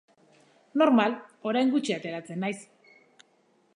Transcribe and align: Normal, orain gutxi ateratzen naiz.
Normal, 0.81 1.13
orain 1.51 1.71
gutxi 1.75 1.97
ateratzen 1.99 2.43
naiz. 2.45 2.59